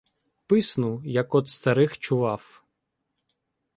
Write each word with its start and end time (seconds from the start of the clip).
Писну— 0.47 0.89
як 1.17 1.35
од 1.35 1.49
старих 1.49 1.97
чував. 1.99 2.63